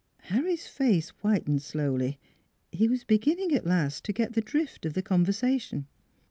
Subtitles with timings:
[0.33, 2.17] Harry's face whitened slowly.
[2.71, 5.85] He was begin ning at last to get the drift of the conversation.